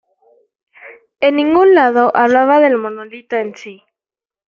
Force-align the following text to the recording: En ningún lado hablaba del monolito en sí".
En 1.19 1.35
ningún 1.35 1.75
lado 1.75 2.11
hablaba 2.17 2.59
del 2.59 2.75
monolito 2.77 3.35
en 3.35 3.55
sí". 3.55 3.83